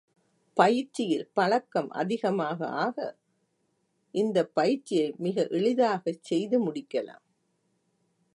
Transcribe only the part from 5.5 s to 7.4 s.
எளிதாகச் செய்து முடிக்கலாம்.